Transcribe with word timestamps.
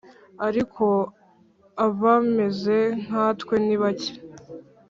ariko 0.47 0.85
abameze 1.85 2.77
nkatwe 3.03 3.55
ni 3.65 3.75
bake. 3.81 4.13